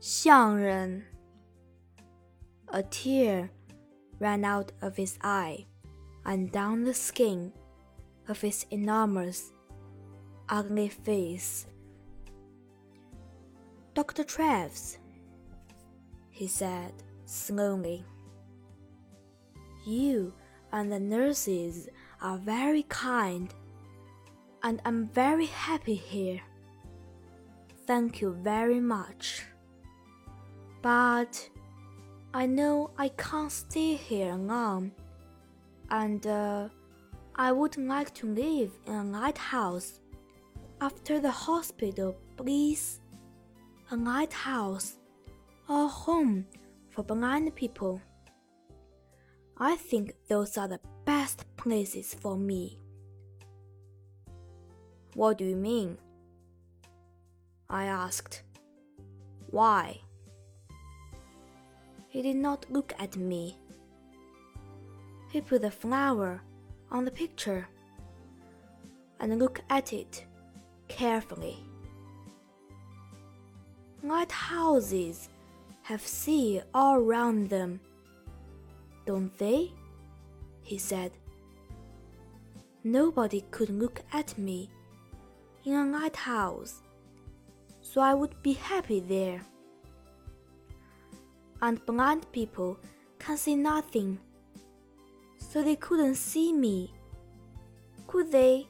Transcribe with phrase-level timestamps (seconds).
[0.00, 1.04] 像人。
[2.68, 3.50] A tear
[4.18, 5.66] ran out of his eye
[6.24, 7.52] and down the skin
[8.28, 9.52] of his enormous,
[10.48, 11.66] ugly face.
[13.94, 14.24] Dr.
[14.24, 14.98] Treves,
[16.30, 16.92] he said
[17.24, 18.04] slowly,
[19.86, 20.34] you
[20.72, 21.88] and the nurses
[22.20, 23.54] are very kind,
[24.62, 26.40] and I'm very happy here.
[27.86, 29.44] Thank you very much.
[30.86, 31.50] But
[32.32, 34.92] I know I can't stay here long,
[35.90, 36.68] and uh,
[37.34, 39.98] I would like to live in a lighthouse
[40.80, 43.00] after the hospital, please.
[43.90, 44.98] A lighthouse,
[45.68, 46.46] a home
[46.90, 48.00] for blind people.
[49.58, 52.78] I think those are the best places for me.
[55.14, 55.98] What do you mean?
[57.68, 58.44] I asked.
[59.50, 60.05] Why?
[62.16, 63.58] He did not look at me.
[65.30, 66.40] He put the flower
[66.90, 67.68] on the picture
[69.20, 70.24] and looked at it
[70.88, 71.58] carefully.
[74.02, 75.28] Lighthouses
[75.82, 77.80] have sea all round them,
[79.04, 79.74] don't they?
[80.62, 81.12] he said.
[82.82, 84.70] Nobody could look at me
[85.66, 86.80] in a lighthouse,
[87.82, 89.42] so I would be happy there.
[91.66, 92.78] And blind people
[93.18, 94.20] can see nothing,
[95.36, 96.92] so they couldn't see me,
[98.06, 98.68] could they?